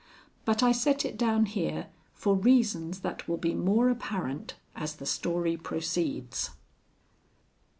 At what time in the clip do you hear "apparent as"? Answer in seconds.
3.91-4.95